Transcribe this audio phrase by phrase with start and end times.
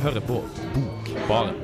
[0.00, 0.42] hører på
[0.74, 1.56] Bokbaren.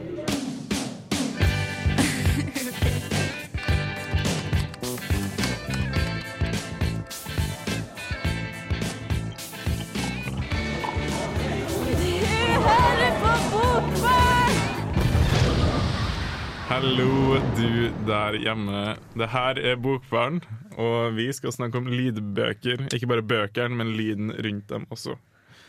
[16.68, 18.96] Hallo, du der hjemme.
[19.14, 20.40] Det her er Bokbaren,
[20.76, 22.88] og vi skal snakke om lydbøker.
[22.90, 25.14] Ikke bare bøkene, men lyden rundt dem også.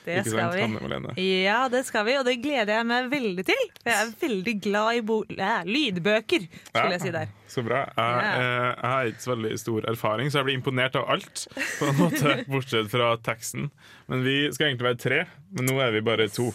[0.06, 0.62] Det Ikke skal sant, vi.
[0.62, 3.64] Hanne Ja, det skal vi, og det gleder jeg meg veldig til.
[3.82, 5.02] For jeg er veldig glad i
[5.40, 7.32] ja, lydbøker, skulle jeg si der.
[7.50, 7.80] Så bra.
[7.90, 8.36] Jeg, Ja.
[8.36, 11.48] eh, jeg har ikke så veldig stor erfaring, så jeg blir imponert av alt.
[11.80, 13.72] På en måte, Bortsett fra teksten.
[14.08, 15.20] Men vi skal egentlig være tre,
[15.58, 16.52] men nå er vi bare to.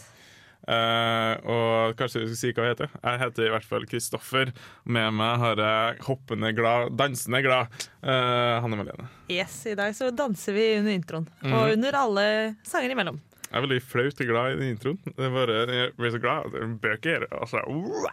[0.71, 2.91] Uh, og kanskje vi skal si hva vi heter.
[3.01, 4.53] Jeg heter i hvert fall Kristoffer.
[4.85, 7.73] Med meg har jeg hoppende glad, dansende glad
[8.05, 9.09] uh, Hanne Malene.
[9.33, 11.53] Yes, I dag så danser vi under introen, Mhm.
[11.57, 12.27] og under alle
[12.63, 13.19] sanger imellom.
[13.51, 14.99] Jeg er veldig flaut og glad i den introen.
[15.17, 16.53] Det bare, jeg blir så glad.
[16.55, 17.25] Er bøker.
[17.35, 17.59] Altså,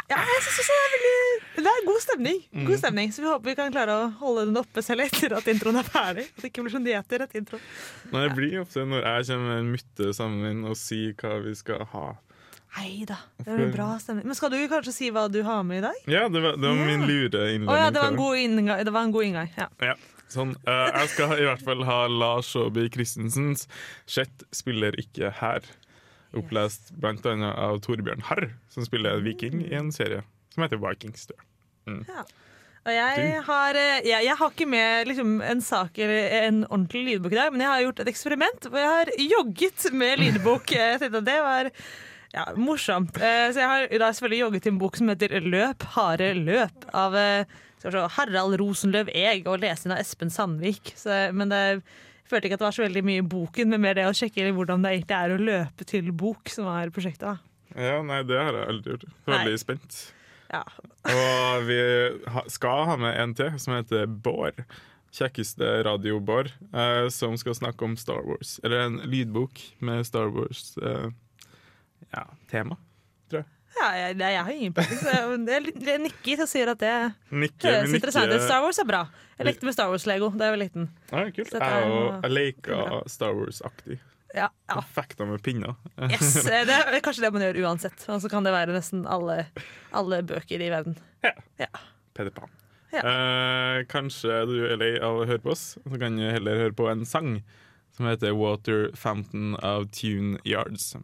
[0.10, 1.16] Ja, jeg synes også det er veldig
[1.58, 2.40] Det er god stemning.
[2.54, 2.66] Mhm.
[2.68, 5.46] God stemning, Så vi håper vi kan klare å holde den oppe selv etter at
[5.54, 6.26] introen er ferdig.
[6.34, 7.62] At det ikke blir sånn dieter etter introen.
[8.12, 11.54] Nei, det blir ofte når jeg kommer med en mytte sammen og sier hva vi
[11.56, 12.08] skal ha.
[12.78, 14.26] Nei da, det blir en bra stemning.
[14.26, 16.02] Men skal du kanskje si hva du har med i dag?
[16.06, 17.70] Ja, det var, det var min lure innledning.
[17.70, 18.84] Å ja, det var en god inngang.
[18.86, 19.50] Det var en god inngang.
[19.58, 19.68] Ja.
[19.82, 19.96] Ja,
[20.34, 20.56] sånn.
[20.68, 23.68] uh, jeg skal i hvert fall ha Lars Saabye Christensens
[24.06, 25.68] 'Chet spiller ikke her'.
[26.38, 31.30] Opplest blant annet av Torbjørn Harr, som spiller viking i en serie som heter Vikings.
[31.88, 32.04] Mm.
[32.08, 32.26] jeg.
[32.88, 37.04] Og jeg har, eh, jeg, jeg har ikke med liksom, en sak eller en ordentlig
[37.04, 40.72] lydbok i dag, men jeg har gjort et eksperiment hvor jeg har jogget med lydbok.
[40.72, 41.72] Jeg tenkte at det var
[42.34, 43.20] ja, morsomt.
[43.20, 46.88] Eh, Så jeg har da selvfølgelig jogget til en bok som heter 'Løp, hare, løp'
[46.94, 47.18] av
[47.84, 50.94] eh, se, Harald Rosenløv Eg og lesen av Espen Sandvik.
[51.00, 53.84] Så, men det, jeg følte ikke at det var så veldig mye i boken, men
[53.84, 57.44] mer det å sjekke hvordan det egentlig er å løpe til bok, som var prosjektet.
[57.78, 59.10] Ja, nei, det har jeg aldri gjort.
[59.28, 59.98] Veldig spent.
[60.48, 60.64] Ja.
[61.12, 61.80] Og vi
[62.52, 64.64] skal ha med en til, som heter Bård.
[65.18, 68.58] Kjekkeste radio-Bård, eh, som skal snakke om Star Wars.
[68.64, 71.14] Eller en lydbok med Star Wars-tema.
[72.12, 72.78] ja, tema.
[73.78, 75.00] Ja, jeg, jeg har ingen peiling.
[75.00, 76.94] så jeg- nikker og sier at det
[77.32, 78.42] Nikke, høres interessant ut.
[78.42, 79.04] Star Wars er bra.
[79.38, 80.88] Jeg lekte med Star Wars-lego da jeg var liten.
[81.12, 81.52] Ja, kult.
[81.54, 84.00] Jeg, er jeg leker Star Wars-aktig.
[84.36, 84.82] Ja, ja.
[84.94, 85.76] Fekta med pinner.
[86.10, 88.04] Yes, eh, det er kanskje det man gjør uansett.
[88.12, 89.46] Og så kan det være nesten alle,
[89.96, 90.98] alle bøker i verden.
[91.24, 91.70] Ja,
[92.18, 92.52] Peder Pan.
[92.94, 93.02] Ja.
[93.04, 96.76] Eh, kanskje du er lei av å høre på oss, så kan du heller høre
[96.78, 97.42] på en sang
[97.96, 100.96] som heter 'Water Fountain of Tune Yards'.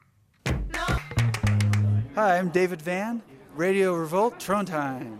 [2.15, 3.23] Hi, I'm David Van,
[3.57, 5.17] Radio Revolt, Trondheim.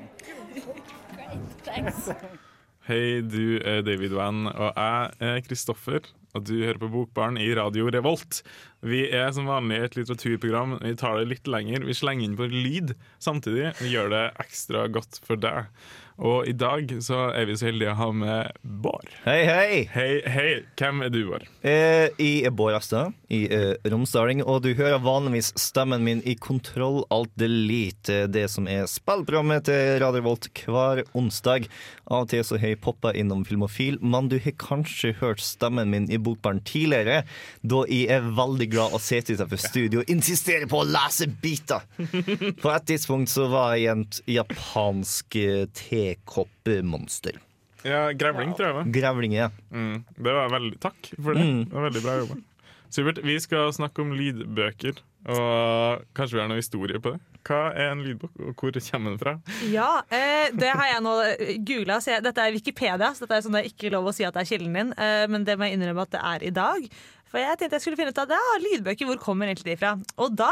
[2.85, 6.05] Hei, du er David Van, og jeg er Kristoffer.
[6.37, 8.43] Og du hører på Bokbarn i Radio Revolt.
[8.85, 10.77] Vi er som vanlig et litteraturprogram.
[10.83, 11.85] Vi tar det litt lenger.
[11.89, 13.71] Vi slenger inn på lyd samtidig.
[13.81, 15.73] Vi gjør det ekstra godt for deg.
[16.21, 19.09] Og i dag så er vi så heldige å ha med Bård.
[19.25, 19.79] Hei, hei!
[19.89, 20.49] Hei, hei.
[20.77, 21.47] Hvem er du, Bård?
[21.65, 26.35] Eh, jeg er Bård Astad, i eh, romsdaling, og du hører vanligvis stemmen min i
[26.37, 31.65] Kontroll alt delete, det som er spillprogrammet til Radio Volt hver onsdag.
[32.13, 35.89] Av og til så har jeg poppa innom Filmofil, men du har kanskje hørt stemmen
[35.89, 37.23] min i Bokbarn tidligere,
[37.65, 41.87] da jeg er veldig glad å sitte utenfor studio og insistere på å lese biter.
[42.61, 45.65] På et tidspunkt så var jeg et japansk eh,
[46.03, 47.39] tekoppmonster.
[47.83, 48.75] Ja, Grevling, tror jeg.
[48.77, 48.89] var.
[48.95, 49.49] Grevling, ja.
[49.71, 51.43] Mm, det var veldig, takk for det.
[51.43, 51.63] Mm.
[51.67, 52.37] Det var veldig bra jobba.
[52.93, 53.19] Supert.
[53.25, 54.99] Vi skal snakke om lydbøker,
[55.33, 57.21] og kanskje vi har noe historie på det.
[57.43, 59.33] Hva er en lydbok, og hvor kommer den fra?
[59.67, 61.15] Ja, eh, det har jeg nå
[61.67, 61.97] googla.
[62.23, 64.45] Dette er Wikipedia, så dette er sånn det er ikke lov å si at det
[64.45, 64.93] er kilden din.
[64.95, 66.87] Eh, men det må jeg innrømme at det er i dag.
[67.33, 69.95] For jeg tenkte jeg skulle finne ut av ja, lydbøker, hvor kommer egentlig de fra?
[70.21, 70.51] Og da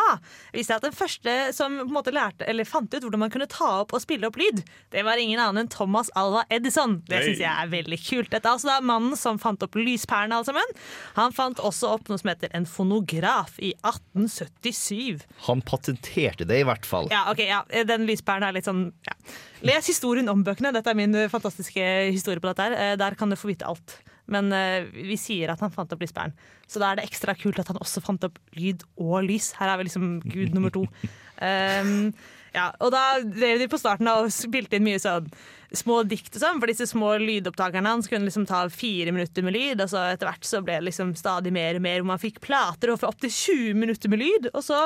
[0.55, 3.29] viste jeg at den første som på en måte lærte, eller fant ut hvordan man
[3.33, 4.63] kunne ta opp og spille opp lyd,
[4.95, 6.97] det var ingen annen enn Thomas Alva Edison.
[7.05, 8.31] Det syns jeg er veldig kult.
[8.33, 10.73] Dette er altså da mannen som fant opp lyspærene, alle sammen.
[11.19, 15.21] Han fant også opp noe som heter en fonograf i 1877.
[15.47, 17.11] Han patenterte det i hvert fall.
[17.13, 17.61] Ja, ok, ja.
[17.87, 19.15] Den lyspæren er litt sånn ja.
[19.61, 20.71] Les historien om bøkene.
[20.73, 22.65] Dette er min fantastiske historie på dette.
[22.65, 22.73] her.
[22.73, 23.99] Eh, Der kan du få vite alt.
[24.31, 26.35] Men eh, vi sier at han fant opp lyspæren.
[26.67, 29.51] Så da er det ekstra kult at han også fant opp lyd og lys.
[29.59, 30.85] Her er vi liksom gud nummer to.
[31.41, 32.11] Um,
[32.57, 35.29] ja, og da drev de på starten og spilte inn mye sånn
[35.71, 39.55] små dikt og sånn, for disse små lydopptakerne hans kunne liksom ta fire minutter med
[39.55, 42.21] lyd, og så etter hvert så ble det liksom stadig mer og mer hvor man
[42.21, 44.81] fikk plater og opptil 20 minutter med lyd, og så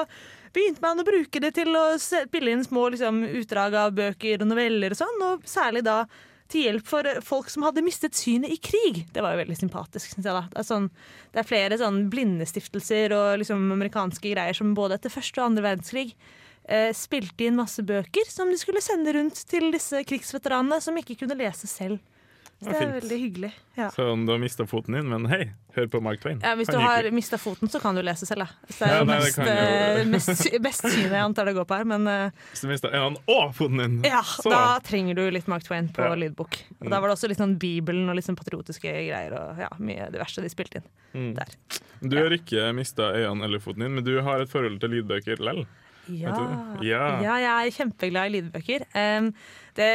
[0.55, 4.51] begynte man å bruke det til å spille inn små liksom, utdrag av bøker og
[4.51, 6.03] noveller og sånn, og særlig da
[6.51, 9.03] til hjelp for eh, folk som hadde mistet synet i krig.
[9.13, 10.33] Det var jo veldig sympatisk, syns jeg.
[10.35, 10.45] da.
[10.51, 10.89] Det er, sånn,
[11.33, 15.65] det er flere sånn blindestiftelser og liksom amerikanske greier som både etter første og andre
[15.69, 16.09] verdenskrig
[16.69, 21.17] eh, spilte inn masse bøker som de skulle sende rundt til disse krigsveteranene som ikke
[21.23, 22.01] kunne lese selv.
[22.63, 22.93] Så det er fint.
[23.03, 23.49] veldig hyggelig.
[23.75, 23.89] Ja.
[23.91, 26.39] Så om du har mista foten din, men hei, hør på Mark Twain.
[26.41, 28.47] Ja, hvis du Han har mista foten, så kan du lese selv, da.
[28.71, 31.65] Så det er Ja, nei, mest, det mest, eh, mest, synet jeg antar det går
[31.67, 31.83] på her.
[31.85, 35.47] Men eh, Hvis du mistet øynene og foten din, ja, så da trenger du litt
[35.51, 36.15] Mark Twain på Ja.
[36.15, 36.57] lydbok.
[36.81, 39.69] Og da var det også litt sånn Bibelen og litt sånn patriotiske greier og ja,
[39.79, 41.33] mye det verste de spilte inn Mm.
[41.35, 41.47] der.
[42.01, 45.39] Du har ikke mista øynene eller foten din, men du har et forhold til lydbøker
[45.39, 45.65] lell.
[46.13, 46.33] Ja.
[46.37, 46.83] Vet?
[46.85, 47.03] Ja.
[47.23, 48.85] jeg er kjempeglad i lydbøker.
[48.93, 49.29] Um,
[49.75, 49.89] det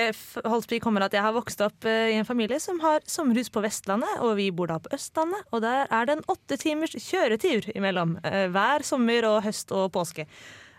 [0.45, 3.63] Holsby kommer at jeg har vokst opp uh, i en familie som har sommerhus på
[3.65, 5.45] Vestlandet, og vi bor da på Østlandet.
[5.55, 9.91] Og der er det en åtte timers kjøretur imellom uh, hver sommer og høst og
[9.95, 10.27] påske.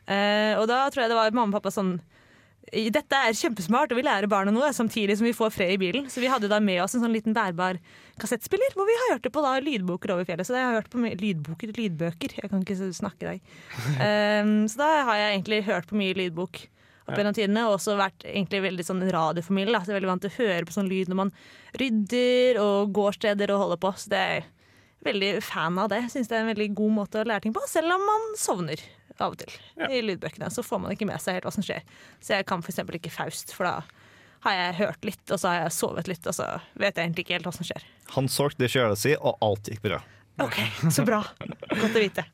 [0.09, 2.20] Uh, og da tror jeg det var mamma og pappa sånn «I-
[2.71, 6.05] dette er kjempesmart, og vi lærer barna noe, samtidig som vi får fred i bilen.
[6.11, 7.79] Så vi hadde da med oss en sånn liten bærbar
[8.21, 10.47] kassettspiller, hvor vi har hørt det på da lydboker over fjellet.
[10.47, 12.37] Så jeg har hørt på lydboker, lydbøker.
[12.39, 13.57] Jeg kan ikke snakke i dag.
[14.45, 16.61] Um, så da har jeg egentlig hørt på mye lydbok
[17.11, 19.73] opp gjennom tidene, og også vært egentlig veldig sånn radiofamilie.
[19.73, 19.81] Da.
[19.83, 21.35] Så jeg er veldig vant til å høre på sånn lyd når man
[21.81, 23.93] rydder og går steder og holder på.
[23.99, 24.49] Så det er
[25.05, 26.03] veldig fan av det.
[26.13, 28.83] Syns det er en veldig god måte å lære ting på, selv om man sovner
[29.21, 30.49] av og til i lydbøkene.
[30.53, 31.83] Så får man ikke med seg helt hva som skjer.
[32.23, 32.81] Så jeg kan f.eks.
[32.97, 33.75] ikke Faust, for da
[34.41, 37.27] har jeg hørt litt, og så har jeg sovet litt, og så vet jeg egentlig
[37.27, 37.85] ikke helt hva som skjer.
[38.15, 40.01] Han solgte sjela si, og alt gikk bra.
[40.41, 40.57] OK,
[40.89, 41.21] så bra.
[41.69, 42.25] Godt å vite.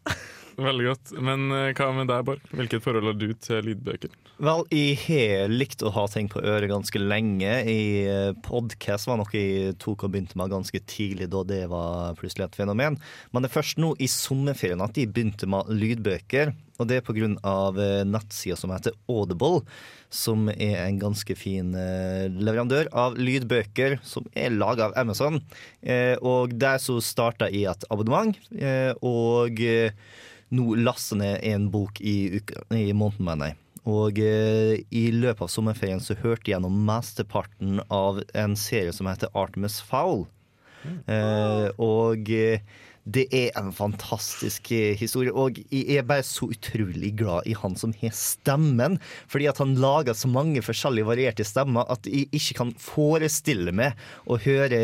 [0.58, 1.12] Veldig godt.
[1.22, 2.42] Men eh, hva med deg, Bård?
[2.50, 4.14] Hvilket forhold har du til lydbøker?
[4.42, 7.52] Vel, jeg har likt å ha ting på øret ganske lenge.
[7.70, 12.48] I Podkast var noe jeg tok og begynte med ganske tidlig, da det var plutselig
[12.48, 12.98] et fenomen.
[13.32, 16.56] Men det er først nå i sommerferien at jeg begynte med lydbøker.
[16.78, 17.30] Og det er pga.
[18.06, 19.64] nettsida som heter Audible,
[20.14, 25.42] som er en ganske fin eh, leverandør av lydbøker som er laga av Amazon.
[25.82, 29.92] Eh, og der så starta jeg et abonnement, eh, og eh,
[30.56, 32.40] nå laster ned en bok i,
[32.72, 33.60] i måneden, mener jeg.
[33.88, 39.08] Og eh, i løpet av sommerferien så hørte jeg gjennom mesteparten av en serie som
[39.08, 40.26] heter Artemis Fowl.
[41.08, 42.64] Eh, og eh,
[43.08, 45.32] det er en fantastisk eh, historie.
[45.32, 49.00] Og jeg er bare så utrolig glad i han som har stemmen.
[49.32, 53.96] Fordi at han lager så mange forskjellige varierte stemmer at jeg ikke kan forestille meg
[54.28, 54.82] å høre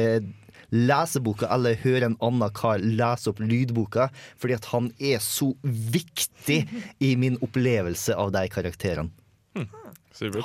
[0.73, 4.09] leseboka eller høre en annen kar lese opp lydboka,
[4.41, 6.59] fordi at han er så viktig
[7.03, 9.13] i min opplevelse av de karakterene.
[9.53, 9.69] Hmm.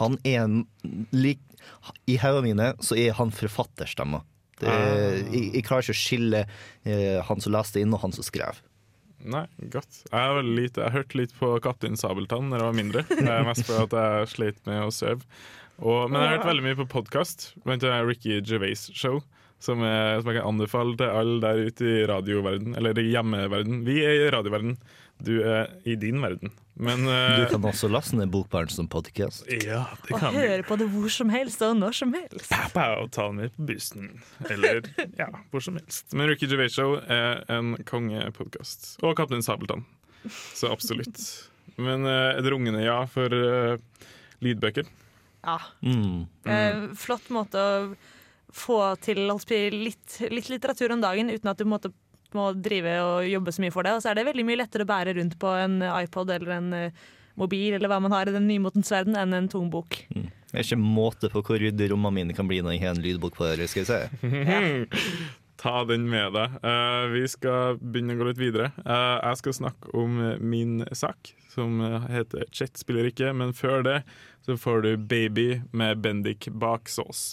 [0.00, 0.58] Han er en
[1.12, 1.40] lik
[2.08, 4.22] I hodene mine så er han forfatterstemma.
[4.58, 8.26] Det, jeg, jeg klarer ikke å skille eh, han som leste inn, og han som
[8.26, 8.58] skrev.
[9.18, 10.04] Nei, godt.
[10.12, 13.04] Jeg lite Jeg hørte litt på Kaptein Sabeltann da jeg var mindre.
[13.10, 15.26] Det er mest fordi at jeg sleit med å sove.
[15.78, 17.52] Og, men jeg har hørt veldig mye på podkast.
[17.66, 19.20] Annet Ricky Gervais Show.
[19.58, 23.80] Som, er, som jeg kan anbefale til alle der ute i radioverden eller i hjemmeverden.
[23.88, 24.76] Vi er i radioverden,
[25.18, 26.52] du er i din verden.
[26.78, 29.48] Men Du eh, kan også laste ned Bokbaren som podkast.
[29.50, 32.46] Ja, det Og høre på det hvor som helst og når som helst.
[32.52, 34.12] Pappa og ta den med på bussen.
[34.46, 34.86] Eller
[35.18, 36.14] ja, hvor som helst.
[36.14, 38.92] Men Ricky Gervais Show er en kongepodkast.
[39.02, 39.82] Og Kaptein Sabeltann.
[40.54, 41.18] Så absolutt.
[41.78, 44.06] Men uh, et rungende ja for uh,
[44.44, 44.86] lydbøker.
[45.42, 45.58] Ja.
[45.82, 46.26] Mm.
[46.46, 47.74] Eh, flott måte å
[48.54, 51.92] få til litt, litt litteratur om dagen uten at du måtte,
[52.36, 53.94] må drive og jobbe så mye for det.
[53.96, 56.72] Og så er det veldig mye lettere å bære rundt på en iPod eller en
[56.76, 57.06] eh,
[57.38, 60.00] mobil eller hva man har i den nymotens verden, enn en tung bok.
[60.08, 63.04] Det er ikke måte på hvor ryddig rommene mine kan bli når jeg har en
[63.04, 63.70] lydbok på øret.
[63.70, 65.04] skal jeg si.
[65.58, 66.52] Ta den med deg.
[66.62, 68.70] Uh, vi skal begynne å gå litt videre.
[68.84, 73.98] Uh, jeg skal snakke om min sak, som heter Chet spiller ikke, men før det
[74.46, 77.32] så får du Baby med Bendik Baksås.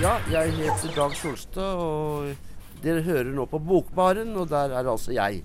[0.00, 5.14] Ja, jeg heter Dag Solstad, og dere hører nå på Bokbaren, og der er altså
[5.16, 5.42] jeg.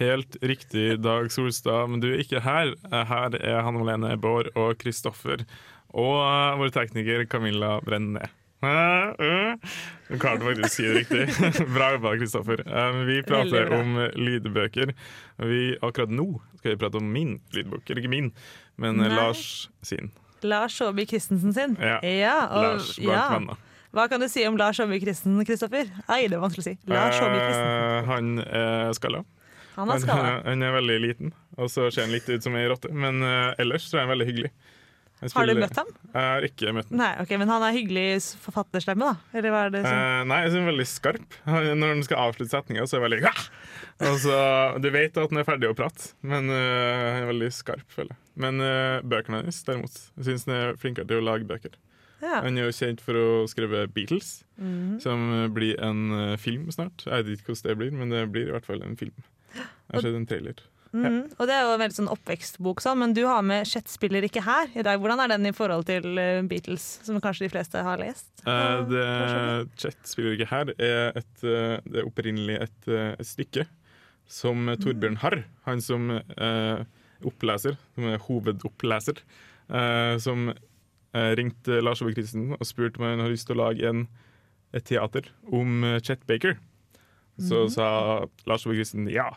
[0.00, 2.72] Helt riktig, Dag Solstad, men du er ikke her.
[2.90, 5.44] Eh, Her er Hanne Malene Bård og Kristoffer.
[5.94, 8.24] Og eh, vår tekniker Camilla Brenne.
[8.64, 11.24] Du klarte faktisk å si det riktig.
[11.76, 12.64] Bra jobba, Kristoffer.
[12.66, 14.94] Eh, Vi prater om lydbøker.
[15.46, 16.26] Vi, akkurat nå
[16.58, 17.84] skal vi prate om min lydbok.
[17.86, 18.32] Eller ikke min,
[18.80, 19.12] men Nei.
[19.14, 20.10] Lars sin.
[20.44, 21.76] Lars Saabye Christensen sin.
[21.80, 21.98] Ja.
[22.48, 23.28] og, Lars ja.
[23.34, 23.60] venner.
[23.94, 25.90] Hva kan du si om Lars Saabye Christensen, Kristoffer?
[26.08, 26.74] Nei, det er vanskelig å si.
[26.90, 27.72] Lars Saabye Christensen.
[27.94, 29.24] Eh, Han er skalla.
[29.74, 32.66] Han er Han, han er veldig liten, og så ser han litt ut som ei
[32.70, 32.90] rotte.
[32.94, 34.52] Men eh, ellers tror jeg han er veldig hyggelig.
[35.32, 35.90] Har du møtt ham?
[36.12, 36.98] Jeg har ikke møtt ham.
[37.00, 38.06] Nei, ok, Men han er hyggelig
[38.42, 39.38] forfatterstemme, da?
[39.38, 41.38] Eller hva er det som Eh, nei, jeg synes han er veldig skarp.
[41.46, 43.22] Når han skal avslutte setninga, så er han veldig!
[44.02, 44.34] Altså,
[44.82, 48.10] du vet at den er ferdig å prate, men uh, han er veldig skarp, føler
[48.14, 48.20] jeg.
[48.42, 51.76] Men uh, bøkene hennes, derimot, jeg syns han er flinkere til å lage bøker.
[52.24, 52.40] Ja.
[52.42, 55.00] Han er jo kjent for å skrive Beatles, Mhm.
[55.02, 57.02] som eh, blir en film snart.
[57.04, 59.12] Jeg vet ikke hvordan det blir, men det blir i hvert fall en film.
[59.52, 60.62] Jeg har sett en trailer.
[60.94, 61.34] Mhm.
[61.40, 64.22] Og det er jo en veldig sånn oppvekstbok, sånn, men du har med 'Chet spiller
[64.22, 65.00] ikke her' i dag.
[65.02, 66.02] Hvordan er den i forhold til
[66.48, 68.30] Beatles, som kanskje de fleste har lest?
[68.46, 73.66] Eh, det Chet spiller ikke her, er, et, det er opprinnelig et, et stykke
[74.30, 76.84] som eh, Torbjørn Harr, han som eh,
[77.24, 79.22] oppleser, som er hovedoppleser,
[79.68, 83.64] eh, som eh, ringte Lars Ove Christensen og spurte om han hadde lyst til å
[83.66, 84.06] lage en,
[84.74, 86.58] et teater om eh, Chet Baker.
[87.40, 87.88] Så sa
[88.46, 89.32] Lars Ove Christensen ja.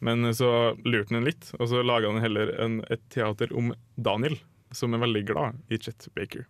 [0.00, 4.38] Men så lurte han litt, og så laga han heller en, et teater om Daniel,
[4.72, 6.46] som er veldig glad i Chet Baker.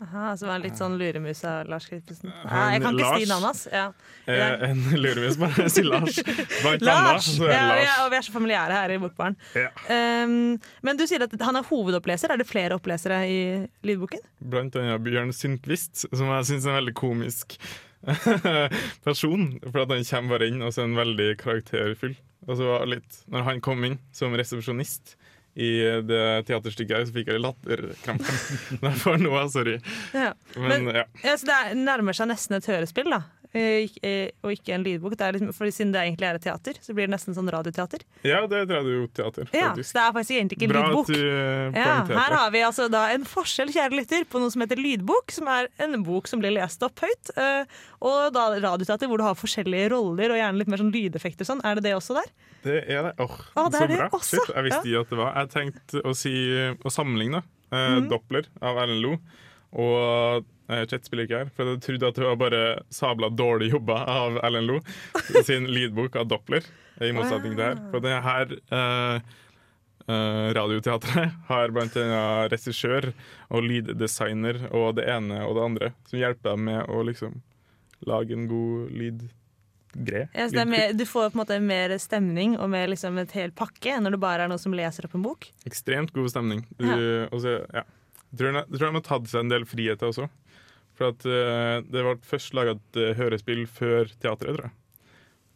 [0.00, 2.30] Aha, så var han litt sånn luremus av Lars Kristensen.
[2.46, 3.62] Han jeg kan ikke Lars- si navnet hans.
[3.72, 3.86] Ja.
[4.30, 6.20] Eh, en luremus bare si Lars.
[6.62, 7.26] Blant Lars!
[7.34, 7.82] så er Ja, Lars.
[7.82, 9.34] ja, og vi er så familiære her i Bokbaren.
[9.58, 9.72] Ja.
[10.24, 10.36] Um,
[10.86, 12.30] men du sier at han er hovedoppleser.
[12.30, 13.40] Er det flere opplesere i
[13.90, 14.22] lydboken?
[14.54, 17.58] Blant annet Bjørn Sundquist, som jeg syns er en veldig komisk
[19.06, 19.48] person.
[19.66, 22.14] For at han kommer bare inn og så er han veldig karakterfull.
[22.48, 25.16] Og så var litt, når han kom inn som resepsjonist
[25.56, 25.70] i
[26.06, 28.34] det teaterstykket her, så fikk jeg latterkrampe.
[28.84, 29.78] Derfor nå, sorry.
[30.14, 30.32] Ja.
[30.56, 31.04] Men, Men- ja.
[31.24, 33.22] Ja, så det er, nærmer seg nesten et hørespill, da.
[33.56, 35.14] Eh, eh, og ikke en lydbok.
[35.16, 37.48] Det er liksom, for Siden det egentlig er et teater, så blir det nesten sånn
[37.48, 38.02] radioteater.
[38.26, 39.88] ja, det er et radioteater, Ja, faktisk.
[39.88, 41.06] så det er faktisk egentlig ikke en lydbok.
[41.06, 44.64] du eh, Ja, her har vi altså da en forskjell, kjære lytter, på noe som
[44.64, 47.32] heter lydbok, som er en bok som blir lest opp høyt,
[48.04, 51.46] og da radioteater hvor du har forskjellige roller og gjerne litt mer sånn lydeffekter.
[51.46, 51.64] og Sånn.
[51.64, 52.28] Er det det også der?
[52.62, 53.14] Det er det.
[53.22, 54.08] Åh, Å, det så er det bra.
[54.12, 54.36] også.
[54.36, 55.32] Shit, jeg visste ikke at det var.
[55.38, 56.34] Jeg tenkte å si
[56.84, 57.40] å sammenligne
[57.72, 58.08] eh, mm.
[58.12, 59.16] Doppler av Erlend Lo
[59.78, 61.50] og Chet spiller ikke her.
[61.56, 64.80] For jeg trodde at det var bare sabla dårlig jobba av Erlend Lo
[65.46, 66.66] sin lydbok av Doppler,
[67.00, 67.80] i motsetning til her.
[67.92, 69.32] For det her eh,
[70.08, 73.10] eh, radioteatret har blant annet regissør
[73.48, 77.40] og lyddesigner og det ene og det andre, som hjelper dem med å liksom
[78.08, 79.28] lage en god lyd.
[79.98, 83.50] Ja, er mer, du får på en måte mer stemning og mer liksom et hel
[83.56, 85.48] pakke når det bare er noen som leser opp en bok.
[85.66, 86.60] Ekstremt god stemning.
[86.76, 87.24] Du, ja.
[87.32, 87.86] Også, ja.
[88.28, 90.28] Jeg tror de har tatt seg en del friheter også.
[90.98, 94.74] For at uh, det ble først laga et uh, hørespill før teatret, tror jeg.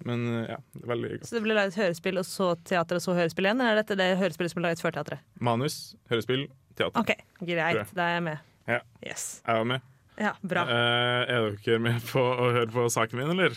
[0.06, 1.28] Men uh, ja, det er veldig godt.
[1.28, 3.62] Så det ble laget hørespill, og så teater, og så hørespill igjen?
[3.62, 5.24] Eller er dette det hørespillet som ble laget før teatret?
[5.42, 5.80] Manus,
[6.12, 6.46] hørespill,
[6.78, 6.94] teater.
[7.02, 7.96] OK, greit.
[7.96, 8.52] Da er jeg med.
[8.70, 8.78] Ja.
[9.02, 9.26] Yes.
[9.46, 9.88] Jeg var med.
[10.20, 10.62] Ja, bra.
[10.68, 13.56] Eh, er dere med på å høre på saken min, eller?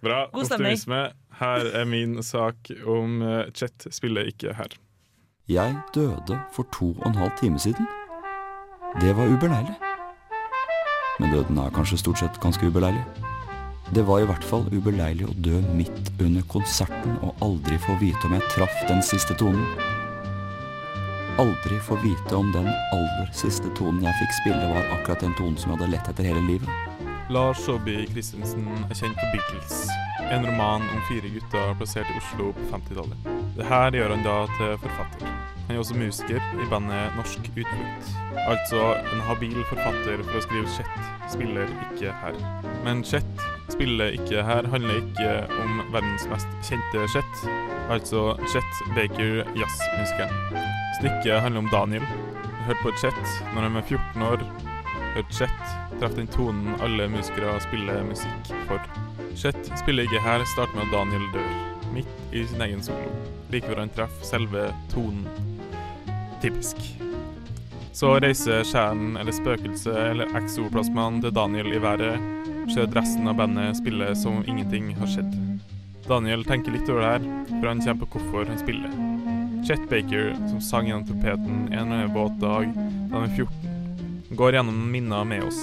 [0.00, 0.24] Bra.
[0.32, 0.78] God stemning.
[0.78, 1.02] Optimisme.
[1.40, 4.74] Her er min sak om uh, Chet spiller ikke her.
[5.48, 7.88] Jeg døde for to og en halv time siden.
[8.98, 9.74] Det var ubeleilig.
[11.18, 13.02] Men døden er kanskje stort sett ganske ubeleilig.
[13.94, 18.26] Det var i hvert fall ubeleilig å dø midt under konserten og aldri få vite
[18.26, 19.62] om jeg traff den siste tonen.
[21.38, 25.54] Aldri få vite om den aller siste tonen jeg fikk spille, var akkurat den tonen
[25.58, 27.06] som jeg hadde lett etter hele livet.
[27.30, 29.84] Lars Saabye Christensen er kjent for Beatles,
[30.34, 33.30] en roman om fire gutter plassert i Oslo på 50-tallet.
[33.54, 35.59] Det her gjør han da til forfatter.
[35.70, 38.06] Han er også musiker i bandet Norsk Utflukt.
[38.42, 42.38] Altså en habil forfatter for å skrive Chet spiller ikke her.
[42.82, 45.28] Men Chet spiller ikke her handler ikke
[45.62, 47.44] om verdens mest kjente Chet,
[47.86, 50.64] altså Chet Baker, jazzmusikeren.
[50.98, 52.08] Stykket handler om Daniel.
[52.08, 53.22] Han hørte på Chet
[53.52, 54.42] når han var 14 år
[55.14, 58.90] hørt Chet traff den tonen alle musikere spiller musikk for.
[59.38, 61.54] Chet spiller ikke her, starter med at Daniel dør,
[61.94, 63.14] midt i sin egen solo.
[63.54, 65.49] Like før han treffer selve tonen.
[66.42, 66.76] Typisk.
[67.92, 72.20] Så reiser kjernen eller spøkelset eller exoplasmaen til Daniel i været,
[72.70, 75.32] ser resten av bandet spille som om ingenting har skjedd.
[76.08, 77.26] Daniel tenker litt over det her,
[77.58, 78.94] for han kommer på hvorfor han spiller.
[79.68, 84.36] Chet Baker, som sang gjennom trompeten en eller annen våt dag da han var 14,
[84.38, 85.60] går gjennom minner med oss.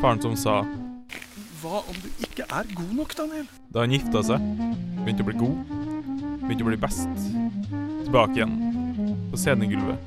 [0.00, 0.60] Faren som sa
[1.60, 3.48] Hva om du ikke er god nok, Daniel?
[3.70, 4.46] da han gifta seg,
[5.02, 5.74] begynte å bli god,
[6.46, 7.26] begynte å bli best.
[8.06, 8.54] Tilbake igjen,
[9.30, 9.98] på scenegulvet,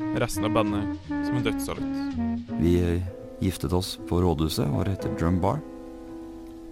[0.00, 2.50] med resten av bandet som en dødssalutt.
[2.60, 3.02] Vi eh,
[3.40, 5.60] giftet oss på rådhuset og etter Drum Bar.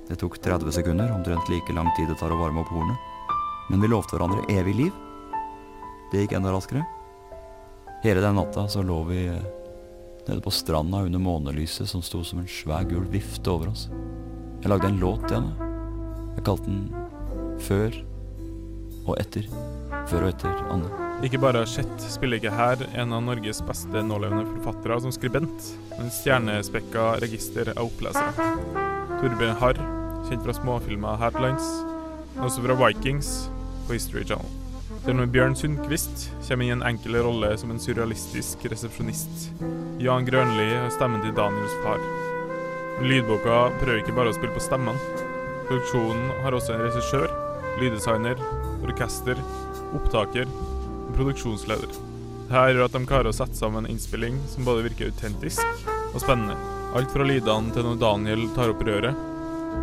[0.08, 2.96] Det tok 30 sekunder, omtrent like lang tid det tar å varme opp hornet.
[3.68, 4.92] Men vi lovte hverandre evig liv.
[6.12, 6.84] Det gikk enda raskere.
[8.02, 9.48] Hele den natta så lå vi eh,
[10.28, 13.88] nede på stranda under månelyset som sto som en svær gul vifte over oss.
[14.62, 15.72] Jeg lagde en låt til henne.
[16.36, 16.88] Jeg kalte den
[17.58, 18.00] Før
[19.08, 19.48] og etter.
[20.06, 21.07] Før og etter Anne.
[21.18, 25.64] Ikke bare Chet spiller ikke her en av Norges beste nålevende forfattere som skribent,
[25.96, 28.46] men stjernespekka register av opplesere.
[29.18, 29.80] Torbjørn Harr,
[30.28, 31.66] kjent fra småfilmer Heartlands,
[32.36, 33.32] men også fra Vikings
[33.88, 34.54] på History Channel.
[35.08, 39.50] Der når Bjørn Sundquist kommer inn i en enkel rolle som en surrealistisk resepsjonist.
[39.98, 41.98] Jan Grønli har stemmen til Daniels far.
[43.02, 45.26] Lydboka prøver ikke bare å spille på stemmene.
[45.66, 47.30] Produksjonen har også en regissør,
[47.82, 48.38] lyddesigner,
[48.86, 49.46] orkester,
[49.98, 50.46] opptaker
[51.18, 51.90] produksjonsleder.
[52.48, 55.60] Dette gjør at de klarer å sette sammen en innspilling som både virker autentisk
[56.14, 56.56] og spennende.
[56.96, 59.18] Alt fra lydene til når Daniel tar opp røret,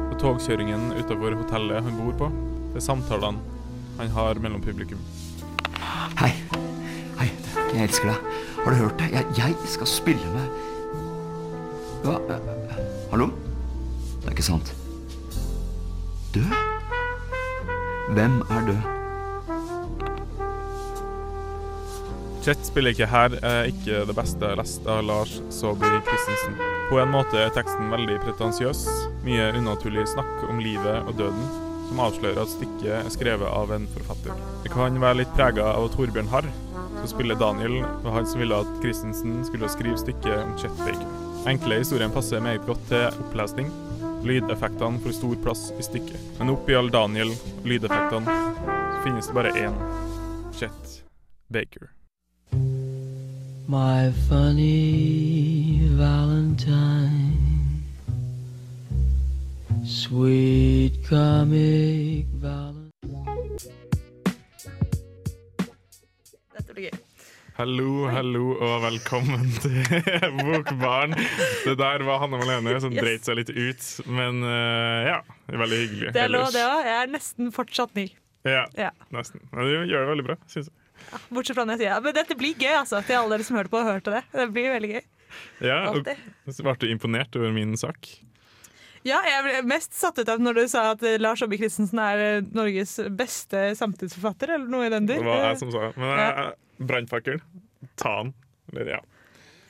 [0.10, 2.32] og togkjøringen utenfor hotellet han bor på,
[2.74, 3.54] til samtalene
[4.00, 5.00] han har mellom publikum.
[6.20, 6.32] Hei.
[7.20, 7.30] Hei,
[7.75, 8.34] jeg elsker deg.
[8.65, 9.12] Har du hørt det?
[9.13, 10.63] Jeg, jeg skal spille med
[12.06, 12.18] Hva?
[12.34, 13.30] eh, Hallo?
[14.24, 14.74] Det er ikke sant.
[16.34, 16.50] Død?
[18.18, 18.95] Hvem er død?
[22.46, 26.60] Chet spiller ikke her er ikke det beste lest av Lars Saabye Christensen.
[26.92, 28.84] På en måte er teksten veldig pretensiøs,
[29.25, 31.48] mye unaturlig snakk om livet og døden,
[31.88, 34.38] som avslører at stykket er skrevet av en forfatter.
[34.62, 36.52] Det kan være litt prega av Torbjørn Harr,
[37.00, 41.18] som spiller Daniel, og han som ville at Christensen skulle skrive stykket om Chet Baker.
[41.50, 43.74] Enkle historien passer meget godt til opplesning.
[44.25, 46.22] Lydeffektene får stor plass i stykket.
[46.38, 49.84] Men oppi all Daniel og lydeffektene så finnes det bare én
[50.54, 51.00] Chet
[51.50, 51.90] Baker.
[53.67, 57.81] My funny Valentine,
[59.84, 63.57] sweet comic Valentine.
[66.53, 67.00] Dette blir gøy.
[67.55, 69.79] Hallo, hallo og velkommen til
[70.43, 71.15] Bokbarn.
[71.65, 73.01] Det der var Hanne Malene som Yes.
[73.01, 75.19] dreit seg litt ut, men uh, ja,
[75.50, 76.13] veldig hyggelig.
[76.13, 76.81] Det er lov, det òg.
[76.86, 78.10] Jeg er nesten fortsatt ny.
[78.45, 78.91] Ja, Ja.
[79.15, 79.41] nesten.
[79.55, 80.81] Men du gjør det veldig bra, syns jeg.
[81.30, 83.02] Bortsett fra når jeg sier ja, Men dette blir gøy, altså.
[83.06, 84.24] Til alle dere som hørte på og hørte det.
[84.36, 85.04] Det blir veldig gøy.
[85.68, 88.08] Ja, og ble du imponert over min sak?
[89.06, 92.00] Ja, jeg ble mest satt ut av når du sa at eh, Lars Aabye Christensen
[92.02, 96.10] er eh, Norges beste samtidsforfatter, eller noe i den Det var jeg som sa Men
[96.18, 96.30] Ja.
[96.40, 97.38] jeg- brannfakkel,
[98.02, 98.34] ta den.
[98.74, 99.02] Eller ja.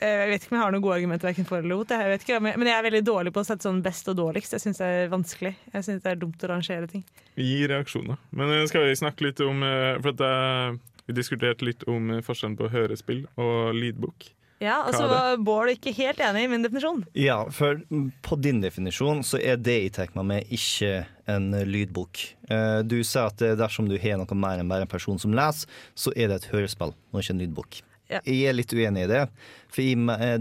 [0.00, 1.88] Eh, Jeg vet ikke om jeg har noen gode argumenter verken for eller mot.
[1.88, 4.52] Jeg vet ikke, men jeg er veldig dårlig på å sette sånn best og dårligst.
[4.56, 5.54] Jeg syns det er vanskelig.
[5.72, 7.04] Jeg synes det er dumt å rangere ting.
[7.36, 8.16] Gi reaksjoner.
[8.32, 12.10] Men eh, skal vi snakke litt om eh, For at eh, vi diskuterte litt om
[12.16, 14.32] eh, forskjellen på hørespill og lydbok.
[14.58, 17.02] Ja, Og så var Bård ikke helt enig i min definisjon.
[17.12, 17.82] Ja, for
[18.24, 22.22] på din definisjon så er det jeg tar meg med, ikke en lydbok.
[22.48, 25.36] Eh, Du sa at eh, dersom du har noe mer enn bare en person som
[25.36, 27.82] leser, så er det et hørespill, og ikke en lydbok.
[28.08, 28.20] Ja.
[28.22, 29.22] Jeg er litt uenig i det.
[29.68, 29.92] For i,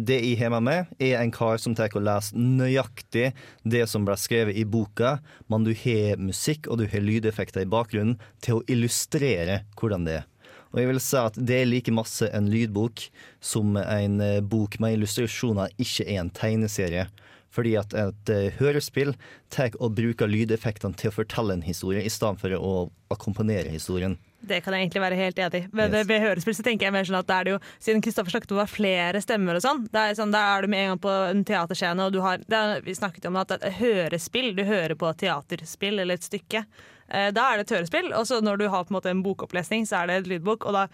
[0.05, 3.31] det jeg har med er en kar som tar og leser nøyaktig
[3.65, 5.17] det som ble skrevet i boka,
[5.49, 10.19] men du har musikk og du har lydeffekter i bakgrunnen til å illustrere hvordan det
[10.21, 10.29] er.
[10.75, 13.07] Og jeg vil si at det er like masse en lydbok
[13.39, 17.07] som en eh, bok med illustrasjoner ikke er en tegneserie.
[17.55, 19.13] Fordi at et eh, hørespill
[19.53, 22.73] tar og bruker lydeffektene til å fortelle en historie, i stedet for å
[23.15, 24.17] akkompagnere historien.
[24.45, 25.67] Det kan jeg egentlig være helt enig i.
[25.71, 26.07] Men Yes.
[26.09, 28.51] ved hørespill så tenker jeg mer sånn at det er det jo, siden Kristoffer snakket
[28.51, 31.01] om å ha flere stemmer og sånn, da er, sånn, er du med en gang
[31.07, 34.65] på en teaterscene, og du har det er, Vi snakket om at et hørespill, du
[34.67, 36.65] hører på teaterspill eller et stykke.
[37.09, 39.85] Eh, da er det et hørespill, og så når du har på en en bokopplesning,
[39.85, 40.65] så er det et lydbok.
[40.65, 40.87] og da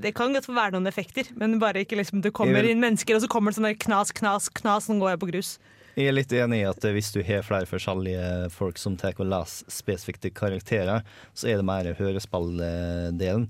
[0.00, 3.14] det kan godt få være noen effekter, men bare ikke liksom det kommer inn mennesker,
[3.14, 5.58] og så kommer det sånn knas, knas, knas, nå går jeg på grus.
[5.94, 9.14] Jeg er litt enig i at eh, hvis du har flere forskjellige folk som tar
[9.20, 13.46] og leser spesifikke karakterer, så er det mer hørespilldelen.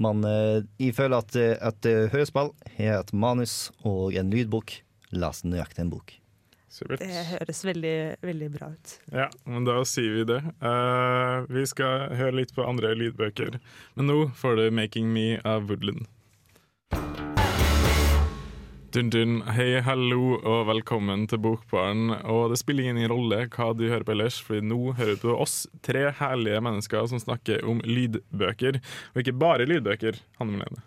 [0.00, 4.78] Men eh, jeg føler at et hørespill har et manus og en lydbok.
[5.12, 6.23] Les nøyaktig en bok.
[6.74, 6.98] Supert.
[7.04, 8.96] Det høres veldig, veldig bra ut.
[9.14, 10.40] Ja, men da sier vi det.
[10.58, 13.60] Uh, vi skal høre litt på andre lydbøker,
[13.94, 16.08] men nå får du 'Making Me' av Woodland.
[18.94, 19.40] Dun, dun.
[19.50, 22.12] Hei, hallo og velkommen til Bokbaren.
[22.30, 25.34] Og det spiller ingen rolle hva du hører på ellers, for nå hører du på
[25.34, 28.78] oss tre herlige mennesker som snakker om lydbøker.
[29.14, 30.86] Og ikke bare lydbøker, Hanne Melene.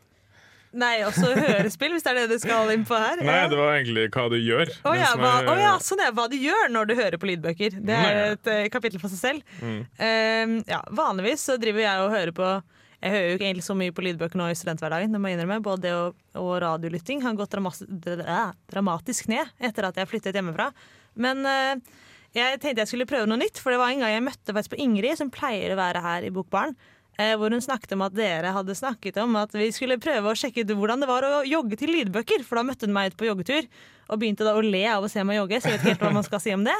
[0.78, 3.22] Nei, også hørespill, hvis det er det du skal inn på her.
[3.26, 4.72] Nei, det var egentlig hva du gjør.
[4.84, 7.30] Å oh, ja, hva, å ja, sånn er hva du gjør når du hører på
[7.32, 7.78] lydbøker.
[7.88, 9.56] Det er et uh, kapittel for seg selv.
[9.62, 9.80] Mm.
[9.98, 12.50] Eh, ja, vanligvis så driver jeg og hører på
[12.98, 15.14] Jeg hører jo ikke egentlig så mye på lydbøker nå i studenthverdagen.
[15.14, 15.64] Det må jeg innrømme.
[15.66, 20.70] Både det og, og radiolytting har gått dra- dramatisk ned etter at jeg flyttet hjemmefra.
[21.18, 22.06] Men uh,
[22.38, 24.76] jeg tenkte jeg skulle prøve noe nytt, for det var en gang jeg møtte faktisk
[24.76, 26.78] på Ingrid, som pleier å være her i Bokbaren.
[27.20, 30.38] Eh, Hvor hun snakket om at dere hadde snakket om at vi skulle prøve å
[30.38, 32.46] sjekke ut hvordan det var å jogge til lydbøker.
[32.48, 33.70] For da møtte hun meg ut på joggetur
[34.08, 35.62] og begynte da å le av å se meg jogge.
[35.62, 36.76] Så jeg vet ikke helt hva man skal si om det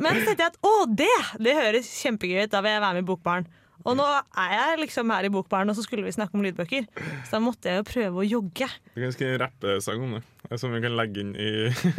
[0.00, 1.16] Men så tenkte jeg at å, det!
[1.42, 2.52] Det høres kjempegøy ut.
[2.54, 3.50] Da vil jeg være med i Bokbaren.
[3.88, 6.88] Og nå er jeg liksom her i Bokbaren, og så skulle vi snakke om lydbøker.
[7.24, 8.68] Så da måtte jeg jo prøve å jogge.
[8.94, 11.50] Du kan skrive rappesang om det, som vi kan legge inn i,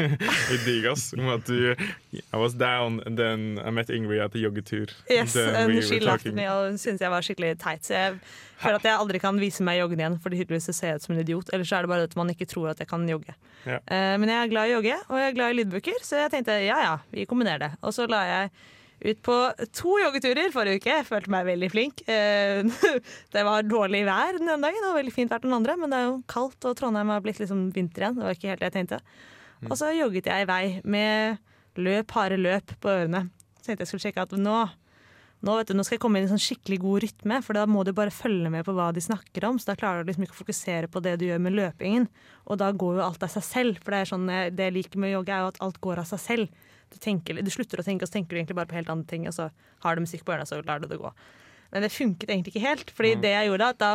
[0.53, 1.09] i Digas.
[1.17, 4.93] Om at du I was down, and then I met Ingrid at a joggetur.
[5.09, 7.85] Yes, and we she laughed me og syntes jeg var skikkelig teit.
[7.87, 8.19] Så jeg
[8.61, 11.07] føler at jeg aldri kan vise meg joggende igjen, for tydeligvis så ser jeg ut
[11.07, 11.53] som en idiot.
[11.53, 13.33] Eller så er det bare at man ikke tror at jeg kan jogge.
[13.65, 13.79] Ja.
[13.79, 16.23] Eh, men jeg er glad i å jogge, og jeg er glad i lydbøker, så
[16.23, 17.73] jeg tenkte ja ja, vi kombinerer det.
[17.81, 18.53] Og så la jeg
[19.01, 19.35] ut på
[19.73, 20.93] to joggeturer forrige uke.
[20.93, 22.03] Jeg følte meg veldig flink.
[22.09, 22.61] Eh,
[23.33, 25.99] det var dårlig vær den ene dagen og veldig fint vær den andre, men det
[25.99, 28.19] er jo kaldt, og Trondheim har blitt liksom vinter igjen.
[28.19, 29.01] Det var ikke helt det jeg tenkte.
[29.69, 31.41] Og så jogget jeg i vei med
[31.77, 33.27] løp, harde løp på ørene.
[33.57, 34.59] Så tenkte jeg skulle sjekke at nå
[35.41, 37.57] nå, vet du, nå skal jeg komme inn i en sånn skikkelig god rytme, for
[37.57, 39.57] da må du bare følge med på hva de snakker om.
[39.57, 42.05] Så da klarer du liksom ikke å fokusere på det du gjør med løpingen.
[42.45, 43.79] Og da går jo alt av seg selv.
[43.81, 46.03] For det er sånn, det jeg liker med å jogge, er jo at alt går
[46.03, 46.67] av seg selv.
[46.99, 49.27] Tenker, du slutter å tenke, og så tenker du egentlig bare på helt andre ting,
[49.29, 49.47] og så
[49.85, 51.13] har du musikk på ørene, så lar du det gå.
[51.71, 52.91] Men det funket egentlig ikke helt.
[52.91, 53.91] Fordi det jeg gjorde, at da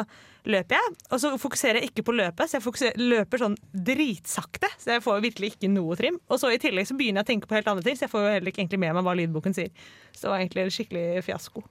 [0.48, 2.48] løper jeg, og så fokuserer jeg ikke på løpet.
[2.48, 3.56] Så jeg løper sånn
[3.86, 6.16] dritsakte, så jeg får virkelig ikke noe trim.
[6.30, 8.14] Og så i tillegg så begynner jeg å tenke på helt andre ting, så jeg
[8.14, 9.88] får jo heller ikke egentlig med meg hva lydboken sier.
[10.12, 11.66] Så det var egentlig en skikkelig fiasko.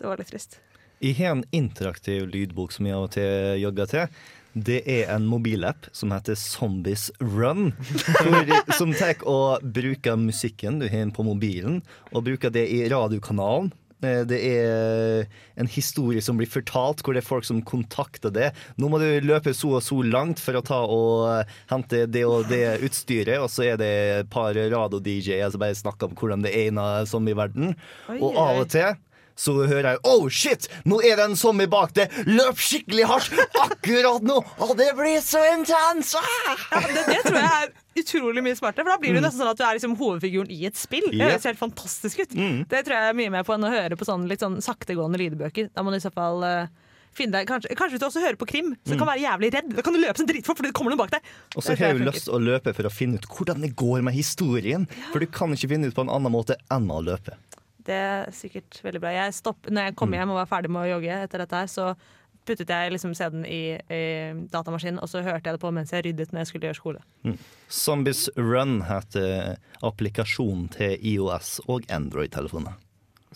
[0.00, 0.58] Det var litt trist.
[1.04, 4.20] Jeg har en interaktiv lydbok som jeg av og til jogger til.
[4.56, 7.74] Det er en mobilapp som heter Zombies Run.
[8.78, 11.82] Som tar og bruker musikken du har på mobilen,
[12.14, 13.68] og bruker det i radiokanalen.
[14.00, 15.26] Eh, Det er
[15.60, 18.50] en historie som blir fortalt, hvor det er folk som kontakter det.
[18.80, 22.48] Nå må du løpe så og så langt for å ta og hente det og
[22.48, 26.56] det utstyret, og så er det et par radio-DJ-er som bare snakker om hvordan det
[26.56, 27.74] er som i Oi,
[28.20, 28.96] Og av og til
[29.36, 30.66] så hører jeg Oh shit!
[30.88, 32.08] Nå er det en zombie bak det!
[32.28, 34.38] Løp skikkelig hardt akkurat nå!
[34.64, 36.14] Og det blir så intens!
[36.18, 36.56] Ah!
[36.72, 39.52] Ja, det, det tror jeg er utrolig mye smartere, for da blir det nesten sånn
[39.52, 41.06] at du er liksom hovedfiguren i et spill.
[41.12, 42.34] Det høres helt fantastisk ut.
[42.36, 45.20] Det tror jeg er mye mer på enn å høre på sånn litt sånn saktegående
[45.20, 45.70] lydbøker.
[45.72, 46.68] Da må du i så fall eh,
[47.16, 49.70] finne deg Kanskje, kanskje du også hører på krim, så kan du være jævlig redd.
[49.78, 51.30] Da kan du løpe sånn dritfort, for det kommer noen bak deg.
[51.54, 53.72] Og så har jeg du lyst til å løpe for å finne ut hvordan det
[53.80, 54.84] går med historien.
[55.12, 57.36] For du kan ikke finne ut på en annen måte enn å løpe.
[57.86, 59.14] Det er sikkert veldig bra.
[59.14, 61.70] Jeg stopp, når jeg kom hjem og var ferdig med å jogge etter dette her,
[61.70, 61.90] så
[62.46, 64.02] puttet jeg liksom CD-en i, i
[64.52, 67.36] datamaskinen, og så hørte jeg det på mens jeg ryddet når jeg skulle gjøre skole.
[67.72, 72.78] Zombies Run heter applikasjonen til IOS og Android-telefoner.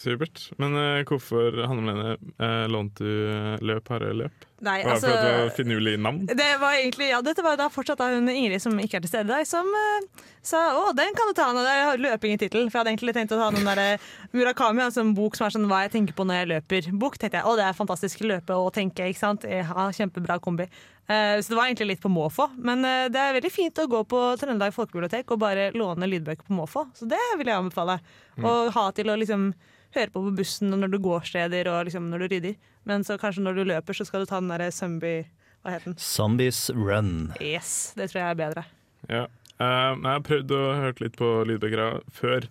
[0.00, 0.46] Supert.
[0.56, 4.46] Men uh, hvorfor Hanne Melene, uh, lånte du eh, løp, harde løp?
[4.60, 6.26] Nei, Var det for at det var altså finurlig navn?
[6.26, 9.12] det var egentlig, ja, Dette var da fortsatt da hun Ingrid som ikke er til
[9.12, 11.50] stede i dag, som uh, sa å, den kan du ta.
[11.52, 11.64] nå.
[11.64, 12.68] Det er løping i tittel.
[12.68, 15.48] For jeg hadde egentlig tenkt å ta den der eh, Murakami, altså en bok som
[15.48, 16.90] er sånn hva jeg tenker på når jeg løper.
[17.00, 19.44] Bok tenkte jeg, å det er fantastisk løpe og tenke, ikke sant.
[19.48, 20.68] Ja, kjempebra kombi.
[21.11, 22.46] Eh, så det var egentlig litt på måfå.
[22.62, 26.46] Men eh, det er veldig fint å gå på Trøndelag folkebibliotek og bare låne lydbøker
[26.46, 26.87] på måfå.
[26.94, 27.99] Så det vil jeg anbefale.
[28.38, 29.51] Å ha til å liksom
[29.96, 32.57] høre på på bussen og når du går steder og liksom når du rydder.
[32.87, 35.27] Men så kanskje når du løper, så skal du ta den derre zombie
[35.64, 35.99] Hva het den?
[35.99, 37.35] Zombies Run.
[37.42, 38.66] Yes, det tror jeg er bedre.
[39.11, 39.27] Ja.
[39.61, 42.46] Uh, jeg har prøvd å høre litt på lydbøker før.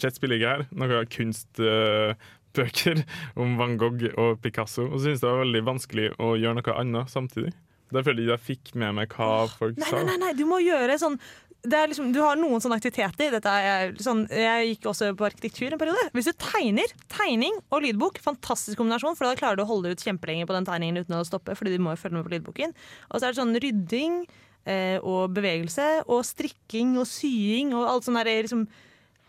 [0.00, 0.64] Chet spiller ikke her.
[0.72, 3.04] Noen kunstbøker
[3.44, 4.88] om van Gogh og Picasso.
[4.88, 7.52] Og så synes det var veldig vanskelig å gjøre noe annet samtidig.
[7.90, 10.00] Da føler jeg jeg fikk med meg hva folk Nei, sa.
[10.00, 11.18] nei, nei, nei, du må gjøre sånn
[11.60, 13.34] det liksom, du har noen sånne aktiviteter.
[13.36, 16.06] Er sånn, jeg gikk også på arkitektur en periode.
[16.16, 20.04] Hvis du tegner, tegning og lydbok, fantastisk kombinasjon, for da klarer du å holde ut
[20.04, 22.72] kjempelenge på den tegningen uten å stoppe, fordi du må jo følge med på lydboken.
[23.10, 24.22] Og så er det sånn rydding
[24.64, 28.64] eh, og bevegelse og strikking og sying og alt sånn der liksom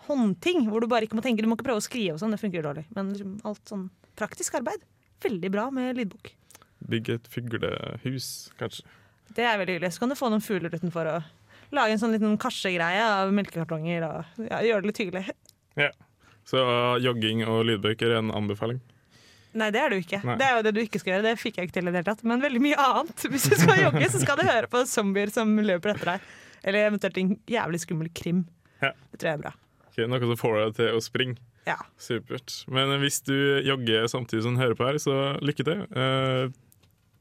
[0.08, 1.44] håndting, hvor du bare ikke må tenke.
[1.44, 2.88] Du må ikke prøve å skrive og sånn, det funker dårlig.
[2.96, 4.88] Men liksom alt sånn praktisk arbeid.
[5.22, 6.32] Veldig bra med lydbok.
[6.90, 8.86] Bygge et fuglehus, kanskje.
[9.32, 9.94] Det er veldig hyggelig.
[9.96, 14.04] Så kan du få noen fugler utenfor og lage en sånn liten karsegreie av melkekartonger
[14.08, 15.36] og ja, gjøre det litt hyggelig.
[15.80, 15.92] Ja.
[16.48, 18.82] Så uh, jogging og lydbøker er en anbefaling.
[19.52, 20.22] Nei, det er det jo ikke.
[20.28, 20.38] Nei.
[20.40, 21.26] Det er jo det du ikke skal gjøre.
[21.28, 22.24] Det fikk jeg ikke til i det hele tatt.
[22.28, 23.26] Men veldig mye annet.
[23.34, 26.30] Hvis du skal jogge, så skal du høre på zombier som løper etter deg.
[26.64, 28.46] Eller eventuelt en jævlig skummel krim.
[28.80, 28.94] Ja.
[29.12, 29.54] Det tror jeg er bra.
[29.92, 31.36] Okay, noe som får deg til å springe.
[31.68, 31.78] Ja.
[32.02, 32.62] Supert.
[32.72, 33.36] Men hvis du
[33.68, 35.84] jogger samtidig som du hører på her, så lykke til.
[35.92, 36.46] Eh,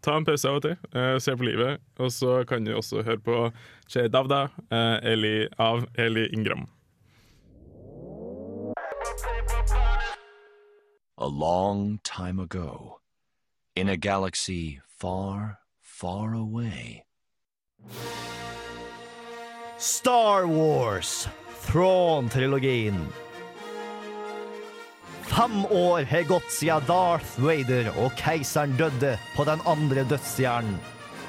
[0.02, 3.04] ta en pause av og til, uh, se på livet, og så kan du også
[3.06, 3.38] høre på
[3.90, 6.68] Che Davda uh, Eli, av Eli Ingram.
[11.18, 13.00] A long time ago,
[13.76, 17.02] in a galaxy far, far away.
[19.78, 21.28] Star Wars,
[21.62, 23.12] Thrawn-trilogien.
[25.30, 30.74] Fem år har gått siden Darth Vader og keiseren døde på den andre dødsstjernen.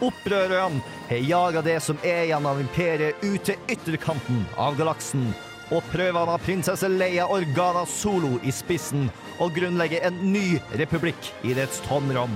[0.01, 5.27] Opprørerne har jaga det som er igjen av imperiet ut til ytterkanten av galaksen,
[5.69, 9.05] og prøvene av prinsesse Leia Organa Solo i spissen
[9.37, 12.33] å grunnlegge en ny republikk i dets tomrom.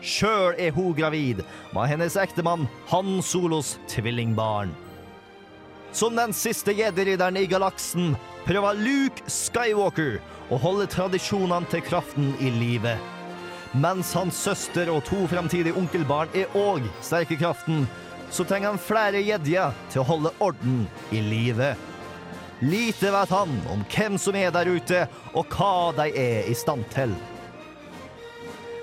[0.00, 1.44] Sjøl er hun gravid
[1.76, 4.72] med hennes ektemann Han Solos tvillingbarn.
[5.92, 8.14] Som den siste jedi-ridderen i galaksen
[8.46, 10.18] prøver Luke Skywalker
[10.50, 12.96] å holde tradisjonene til kraften i live.
[13.78, 17.84] Mens hans søster og to fremtidige onkelbarn er òg sterke kraften,
[18.30, 21.74] så trenger han flere jedier til å holde orden i live.
[22.60, 26.84] Lite vet han om hvem som er der ute, og hva de er i stand
[26.92, 27.14] til.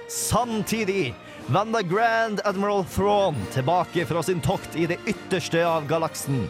[0.09, 1.11] Samtidig
[1.51, 6.47] vender Grand Admiral Thrawn tilbake fra sin tokt i det ytterste av galaksen.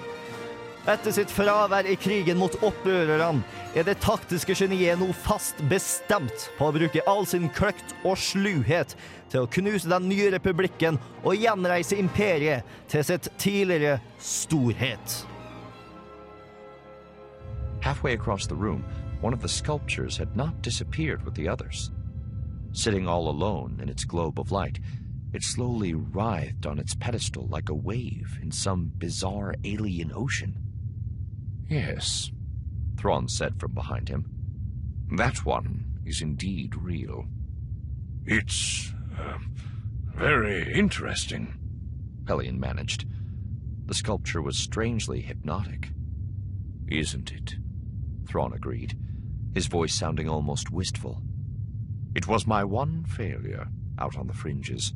[0.88, 3.42] Etter sitt fravær i krigen mot opprørerne
[3.76, 8.94] er det taktiske geniet nå fast bestemt på å bruke all sin kløkt og sluhet
[9.28, 10.96] til å knuse den nye republikken
[11.26, 15.18] og gjenreise imperiet til sitt tidligere storhet.
[17.84, 18.86] Halfway across the room,
[19.20, 21.92] one of the sculptures had not disappeared with the others.
[22.72, 24.80] Sitting all alone in its globe of light,
[25.34, 30.56] it slowly writhed on its pedestal like a wave in some bizarre alien ocean.
[31.70, 32.32] Yes,
[32.98, 34.26] Thrawn said from behind him.
[35.16, 37.26] That one is indeed real.
[38.26, 39.38] It's uh,
[40.16, 41.54] very interesting.
[42.28, 43.06] Hellion managed.
[43.86, 45.90] The sculpture was strangely hypnotic.
[46.88, 47.56] Isn't it?
[48.28, 48.98] Thrawn agreed,
[49.54, 51.22] his voice sounding almost wistful.
[52.16, 53.68] It was my one failure
[54.00, 54.94] out on the fringes.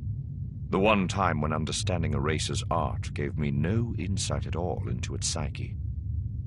[0.70, 5.16] The one time when understanding a race's art gave me no insight at all into
[5.16, 5.76] its psyche.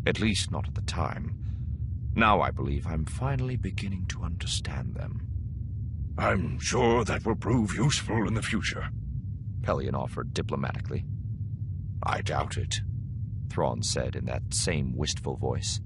[0.07, 1.37] At least not at the time.
[2.15, 5.27] Now I believe I'm finally beginning to understand them.
[6.17, 8.89] I'm sure that will prove useful in the future.
[9.63, 11.05] Pelion offered diplomatically.
[12.03, 12.81] I doubt it,
[13.49, 15.81] Thrawn said in that same wistful voice.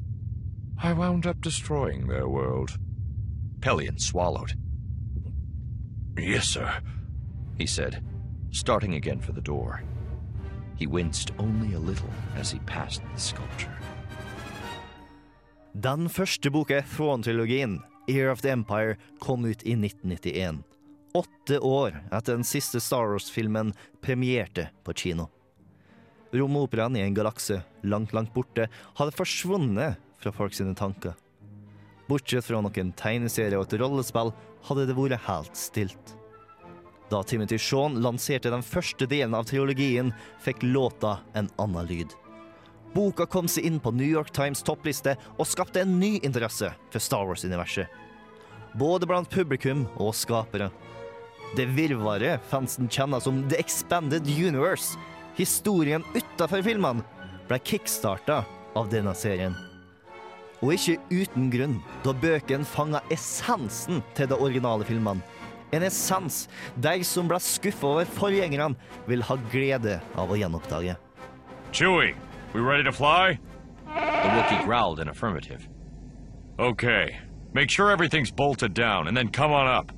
[0.83, 2.79] I wound up destroying their world.
[3.61, 4.55] Pelion swallowed.
[6.19, 6.81] Yes, sir,
[7.57, 8.03] he said,
[8.51, 9.83] starting again for the door.
[10.77, 13.77] He winced only a little as he passed the sculpture.
[15.73, 17.79] Den første boka, Thrawn-trilogien,
[18.09, 20.63] Ear of the Empire, kom ut i 1991.
[21.15, 25.29] Åtte år etter den siste Star Wars-filmen premierte på kino.
[26.33, 31.17] Romoperaen i en galakse langt, langt borte hadde forsvunnet fra folk sine tanker.
[32.09, 34.33] Bortsett fra noen tegneserier og et rollespill
[34.69, 36.15] hadde det vært helt stilt.
[37.09, 40.13] Da Timothy Shaun lanserte den første delen av trilogien,
[40.45, 42.13] fikk låta en annen lyd.
[42.95, 47.03] Boka kom seg inn på New York Times toppliste og skapte en ny interesse for
[47.03, 47.89] Star Wars-universet.
[48.79, 50.71] Både blant publikum og skapere.
[51.57, 54.99] Det virvaret fansen kjenner som The Expanded Universe,
[55.39, 57.05] historien utafor filmene,
[57.49, 58.43] ble kickstarta
[58.77, 59.57] av denne serien.
[60.59, 65.23] Og ikke uten grunn, da bøkene fanga essensen til de originale filmene.
[65.73, 66.47] En essens
[66.81, 68.75] de som ble skuffa over forgjengerne,
[69.09, 70.97] vil ha glede av å gjenoppdage.
[71.77, 72.17] Chewie,
[72.53, 73.39] we ready to fly?
[73.87, 75.69] The Wookiee growled in affirmative.
[76.59, 77.19] Okay.
[77.53, 79.93] Make sure everything's bolted down, and then come on up.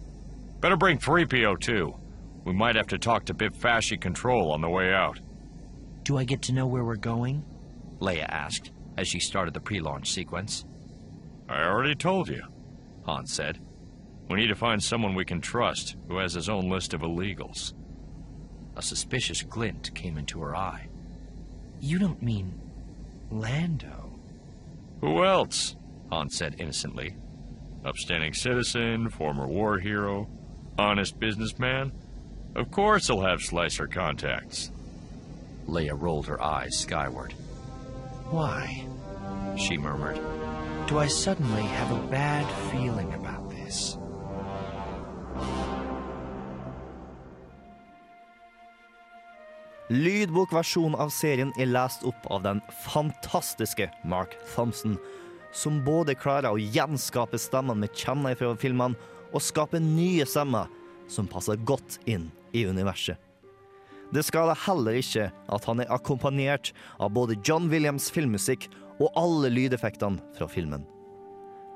[0.61, 1.95] Better bring 3PO too.
[2.45, 5.21] We might have to talk to Bib Fashy Control on the way out.
[6.03, 7.45] Do I get to know where we're going?
[8.01, 10.65] Leia asked as she started the pre-launch sequence.
[11.49, 12.43] I already told you,
[13.07, 13.59] Han said.
[14.29, 17.73] We need to find someone we can trust who has his own list of illegals.
[18.77, 20.90] A suspicious glint came into her eye.
[21.81, 22.61] You don't mean
[23.31, 24.19] Lando?
[25.01, 25.77] Who else?
[26.11, 27.17] Han said innocently.
[27.85, 30.29] Upstanding citizen, former war hero,
[30.79, 31.93] honest businessman?
[32.55, 34.71] Of course he'll have Slicer contacts.
[35.67, 37.33] Leia rolled her eyes skyward.
[38.29, 38.85] Why?
[39.57, 40.21] She murmured.
[40.87, 43.97] Do I suddenly have a bad feeling about this?
[49.91, 54.95] Lydbokversjonen av serien er lest opp av den fantastiske Mark Thompson,
[55.51, 58.95] som både klarer å gjenskape stemmene vi kjenner fra filmene,
[59.35, 60.71] og skape nye stemmer
[61.11, 63.19] som passer godt inn i universet.
[64.15, 68.69] Det skader heller ikke at han er akkompagnert av både John Williams' filmmusikk
[69.01, 70.87] og alle lydeffektene fra filmen.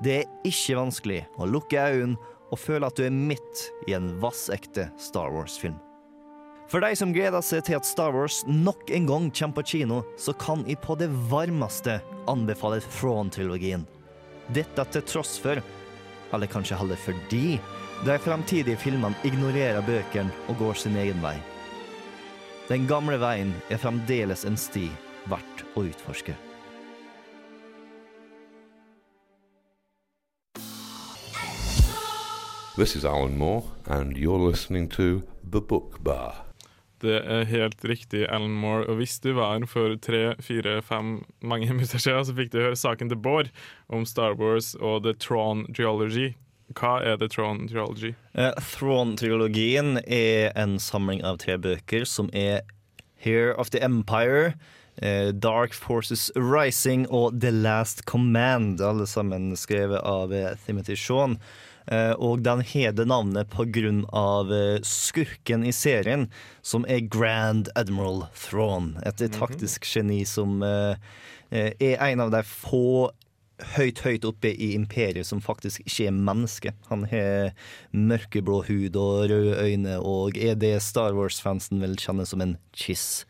[0.03, 4.13] Det er ikke vanskelig å lukke øynene og føle at du er midt i en
[4.23, 5.79] vassekte Star Wars-film.
[6.69, 10.01] For de som gleder seg til at Star Wars nok en gang kommer på kino,
[10.17, 11.99] så kan jeg på det varmeste
[12.31, 13.85] anbefale Thrawn-trilogien.
[14.55, 15.61] Dette til tross for,
[16.33, 17.59] eller kanskje heller fordi,
[18.05, 21.37] de framtidige filmene ignorerer bøkene og går sin egen vei.
[22.69, 24.89] Den gamle veien er fremdeles en sti
[25.29, 26.35] verdt å utforske.
[32.75, 36.54] This is Alan Moore, and you're listening to The Book Bar.
[37.05, 38.87] Det er helt riktig, Alan Moore.
[38.89, 42.63] Og hvis du var her for tre, fire, fem mange minutter siden, så fikk du
[42.63, 43.53] høre saken til Bård
[43.93, 46.33] om Star Wars og The Tron Geology.
[46.73, 48.15] Hva er The Tron Geology?
[48.33, 52.65] Eh, Throne-trilogien er en samling av tre bøker som er
[53.21, 54.55] Here of the Empire,
[55.03, 58.81] eh, Dark Forces Rising og The Last Command.
[58.81, 61.39] Alle sammen skrevet av eh, Timothy Shawn.
[61.87, 63.53] Eh, og den heter navnet
[64.13, 66.31] av eh, skurken i serien,
[66.63, 68.97] som er Grand Admiral Thrawn.
[69.05, 70.97] Et taktisk geni som eh,
[71.53, 73.11] er en av de få
[73.77, 76.73] høyt, høyt oppe i imperiet som faktisk ikke er menneske.
[76.89, 77.53] Han har
[77.93, 83.25] mørkeblå hud og røde øyne og er det Star Wars-fansen vil kjenne som en kiss.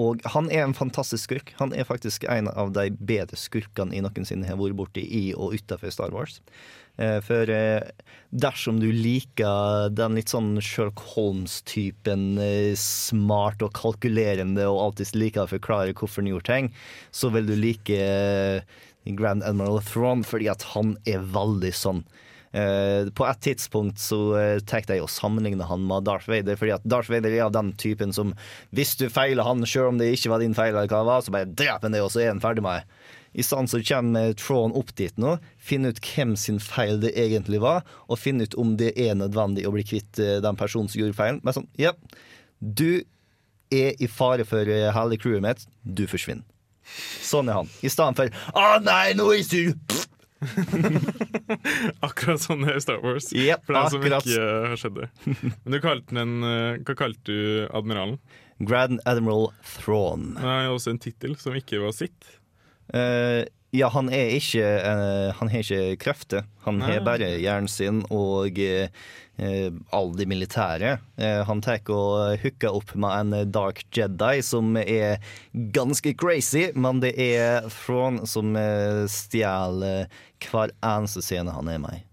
[0.00, 1.54] Og han er en fantastisk skurk.
[1.58, 5.56] Han er faktisk en av de bedre skurkene jeg noensinne har vært borti i og
[5.58, 6.38] utenfor Star Wars.
[7.00, 7.80] Eh, For eh,
[8.30, 15.46] dersom du liker den litt sånn Sherlock Holmes-typen, eh, smart og kalkulerende og alltid liker
[15.46, 16.72] å forklare hvorfor han gjorde ting,
[17.10, 18.00] så vil du like
[19.16, 22.04] Grand Admiral Thrawn fordi at han er veldig sånn.
[22.50, 26.72] Uh, på et tidspunkt så uh, tenkte jeg å sammenligne han med Darth Vader, fordi
[26.74, 28.32] at Darth Vader er av den typen som
[28.74, 31.22] hvis du feiler han, selv om det ikke var din feil, eller hva det var,
[31.22, 32.99] så bare dreper han det, og så er han ferdig med det.
[33.32, 37.60] I stedet så kommer Tron opp dit nå, finner ut hvem sin feil det egentlig
[37.62, 41.02] var, og finner ut om det er nødvendig å bli kvitt eh, den personen som
[41.02, 41.40] gjorde feilen.
[41.46, 41.94] Men sånn, ja,
[42.58, 43.02] du
[43.70, 46.46] er i fare for eh, hele crewet mitt, du forsvinner.
[47.22, 47.68] Sånn er han.
[47.86, 50.06] I stedet for 'Å nei, nå er jeg sur'.
[52.06, 53.28] Akkurat sånn er Star Wars.
[53.36, 54.26] Yep, for er som akkurat.
[54.26, 55.08] ikke har skjedd det.
[55.64, 58.16] Men du kalte den eh, Hva kalte du admiralen?
[58.60, 60.34] Grand Admiral Thrawn.
[60.36, 62.18] Det er også en tittel som ikke var sitt.
[62.94, 66.46] Eh, ja, han er ikke uh, Han har ikke krefter.
[66.64, 68.88] Han har bare hjernen sin og uh,
[69.90, 70.98] alle de militære.
[71.16, 75.20] Eh, han tar og hooker opp med en Dark Jedi som er
[75.72, 80.10] ganske crazy, men det er Thrawn som eh, stjeler
[80.44, 82.04] hver eneste scene han er med i.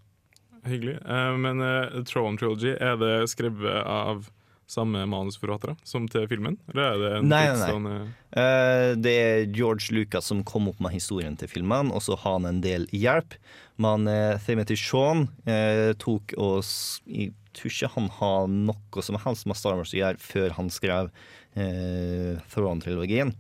[0.68, 0.98] Hyggelig.
[1.04, 4.28] Eh, men uh, Tron Trilogy, er det skrevet av
[4.68, 6.58] samme manusforfattere som til filmen?
[6.74, 8.02] Eller er det en Nei, nei, nei.
[8.38, 12.38] Eh, det er George Lucas som kom opp med historien til filmen, og så har
[12.40, 13.38] han en del hjelp.
[13.82, 16.66] Men uh, Timothy Shaun uh, tok og
[17.06, 20.72] Jeg tror ikke han har noe som helst med Star Wars å gjøre før han
[20.74, 23.36] skrev uh, Thrawn-trilogien.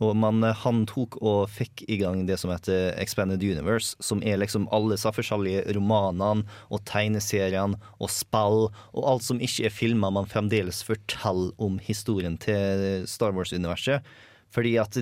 [0.00, 4.22] Og men eh, han tok og fikk i gang det som heter Expanded Universe, som
[4.22, 9.74] er liksom alle de forskjellige romanene og tegneseriene og spill og alt som ikke er
[9.74, 14.06] filma, man fremdeles forteller om historien til Star Wars-universet.
[14.54, 14.96] Fordi at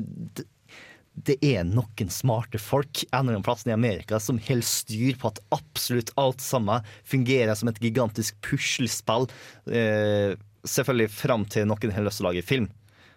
[1.14, 5.42] det, er noen smarte folk en eller annen i Amerika som holder styr på at
[5.54, 9.28] absolutt alt sammen fungerer som et gigantisk puslespill.
[9.70, 10.34] Eh,
[10.66, 12.70] selvfølgelig fram til noen har lyst til å lage film.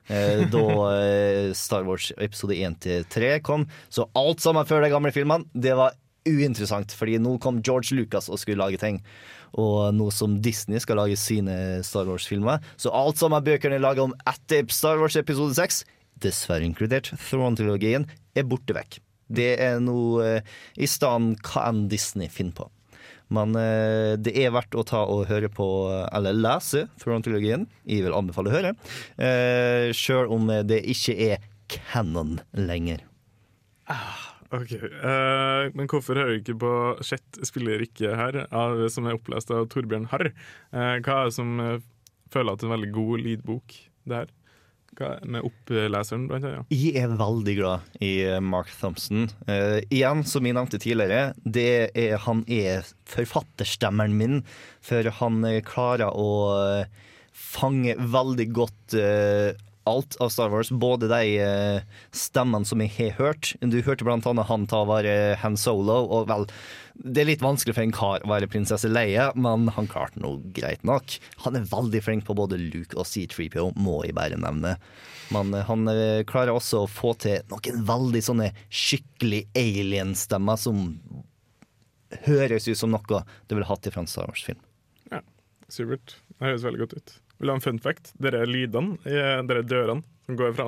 [0.08, 0.66] Eh, da
[0.96, 3.66] eh, Star Wars episode 1 til 3 kom.
[3.90, 6.94] Så alt sammen før de gamle filmene, det var uinteressant.
[6.96, 9.02] Fordi nå kom George Lucas og skulle lage ting.
[9.58, 12.64] Og nå som Disney skal lage sine Star Wars-filmer.
[12.80, 15.84] Så alt sammen bøkene er laga om etter Star Wars episode 6,
[16.24, 19.00] dessverre inkludert Throne-trilogien, er borte vekk.
[19.28, 22.72] Det er noe eh, i stedet enn Disney finner på.
[23.34, 25.68] Men eh, det er verdt å ta og høre på,
[26.16, 27.66] eller lese, Thrawn-trilogien.
[27.88, 28.74] Jeg vil anbefale å høre.
[29.20, 33.04] Eh, Sjøl om det ikke er canon lenger.
[34.56, 36.72] Ok, eh, Men hvorfor hører du ikke på
[37.04, 40.30] Chet spiller ikke her, av, som er opplest av Torbjørn Harr?
[40.72, 41.84] Eh, hva er det som eh,
[42.32, 43.76] føler at det er en veldig god lydbok
[44.08, 44.32] det her?
[45.30, 46.72] Med oppleseren, blant annet?
[46.74, 49.28] Jeg er veldig glad i eh, Mark Thompson.
[49.50, 54.42] Uh, igjen, som jeg nevnte tidligere, det er, han er forfatterstemmeren min,
[54.86, 56.32] for han eh, klarer å
[57.38, 59.54] fange veldig godt eh,
[59.88, 60.72] alt av Star Wars.
[60.72, 63.54] Både de eh, stemmene som jeg har hørt.
[63.62, 66.48] Du hørte blant annet han ta være Han Solo, og vel
[66.98, 70.42] det er litt vanskelig for en kar å være prinsesse Leia, men han klarte noe
[70.56, 71.18] greit nok.
[71.44, 74.76] Han er veldig flink på både Luke og C3PO, må jeg bare nevne.
[75.34, 80.88] Men eh, han eh, klarer også å få til noen veldig sånne skikkelig alien-stemmer som
[82.26, 84.62] høres ut som noe du ville hatt i fransk Star Wars-film.
[85.12, 85.22] Ja,
[85.70, 86.18] supert.
[86.34, 87.18] Det høres veldig godt ut.
[87.38, 88.14] Vil du ha en fun fact?
[88.22, 90.68] Dere lydene, i- dere dørene som går fra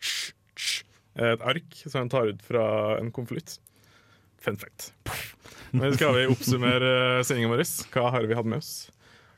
[0.00, 0.82] tsj,
[1.16, 3.58] er et ark som han tar ut fra en konvolutt.
[4.44, 4.92] Fun fact.
[5.74, 7.64] Men skal vi oppsummere sendinga vår?
[7.94, 8.90] Hva har vi hatt med oss?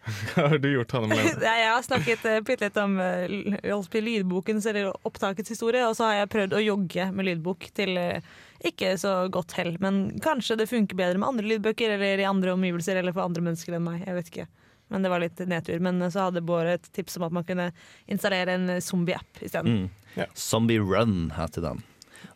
[0.35, 1.41] Hva har du gjort, Hanne Malene?
[1.47, 6.31] Jeg har snakket bitte litt om eh, lydbokens eller opptakets historie, og så har jeg
[6.35, 8.29] prøvd å jogge med lydbok til eh,
[8.71, 9.73] ikke så godt hell.
[9.83, 13.43] Men kanskje det funker bedre med andre lydbøker eller i andre omgivelser eller for andre
[13.49, 14.05] mennesker enn meg.
[14.07, 14.47] Jeg vet ikke.
[14.93, 15.81] Men det var litt nedtur.
[15.83, 17.71] Men eh, så hadde Bård et tips om at man kunne
[18.07, 19.87] installere en eh, zombie-app isteden.
[20.17, 20.27] Mm.
[20.35, 21.83] Zombie Run heter den.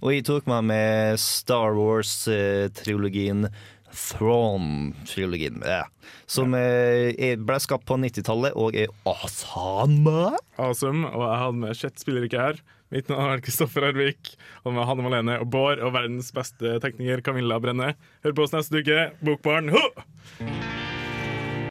[0.00, 3.46] Og jeg tok meg med Star Wars-trilogien
[3.90, 5.62] Throne-trilogien.
[5.66, 5.84] Ja.
[6.30, 10.36] Som eh, er- ble skapt på 90-tallet og er awesome.
[10.60, 11.06] Awesome.
[11.10, 12.60] Og jeg hadde med Chet spiller ikke her.
[12.90, 14.34] Mitt navn er Kristoffer Arvik.
[14.64, 17.94] Og med Hanne Malene og Bård og verdens beste tekniker Camilla Brenne.
[18.26, 19.08] Hør på oss neste uke.
[19.26, 19.70] Bokbarn!
[19.74, 19.84] Ho!